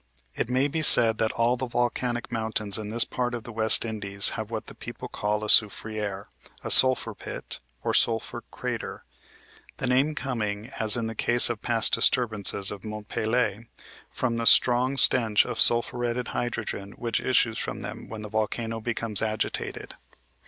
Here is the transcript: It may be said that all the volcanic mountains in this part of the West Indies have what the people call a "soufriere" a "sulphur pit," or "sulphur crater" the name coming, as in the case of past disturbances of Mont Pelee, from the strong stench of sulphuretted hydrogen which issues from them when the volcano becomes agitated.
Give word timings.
It 0.33 0.49
may 0.49 0.67
be 0.67 0.81
said 0.81 1.19
that 1.19 1.31
all 1.33 1.57
the 1.57 1.67
volcanic 1.67 2.31
mountains 2.31 2.79
in 2.79 2.89
this 2.89 3.03
part 3.05 3.35
of 3.35 3.43
the 3.43 3.51
West 3.51 3.85
Indies 3.85 4.29
have 4.29 4.49
what 4.49 4.65
the 4.65 4.73
people 4.73 5.07
call 5.07 5.43
a 5.43 5.47
"soufriere" 5.47 6.25
a 6.63 6.71
"sulphur 6.71 7.13
pit," 7.13 7.59
or 7.83 7.93
"sulphur 7.93 8.41
crater" 8.49 9.03
the 9.77 9.85
name 9.85 10.15
coming, 10.15 10.71
as 10.79 10.97
in 10.97 11.05
the 11.05 11.13
case 11.13 11.51
of 11.51 11.61
past 11.61 11.93
disturbances 11.93 12.71
of 12.71 12.83
Mont 12.83 13.09
Pelee, 13.09 13.67
from 14.09 14.37
the 14.37 14.47
strong 14.47 14.97
stench 14.97 15.45
of 15.45 15.61
sulphuretted 15.61 16.29
hydrogen 16.29 16.93
which 16.93 17.21
issues 17.21 17.59
from 17.59 17.81
them 17.83 18.09
when 18.09 18.23
the 18.23 18.27
volcano 18.29 18.79
becomes 18.81 19.21
agitated. 19.21 19.97